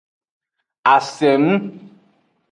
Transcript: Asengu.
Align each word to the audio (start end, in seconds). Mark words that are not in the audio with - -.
Asengu. 0.93 1.55